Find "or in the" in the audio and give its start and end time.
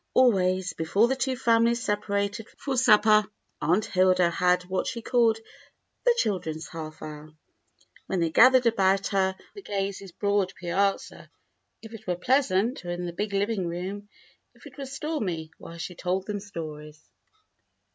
12.83-13.13